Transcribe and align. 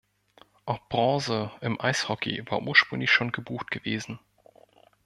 Auch 0.65 0.79
Bronze 0.89 1.51
im 1.61 1.79
Eishockey 1.79 2.41
war 2.49 2.63
ursprünglich 2.63 3.11
schon 3.11 3.31
gebucht 3.31 3.69
gewesen. 3.69 4.19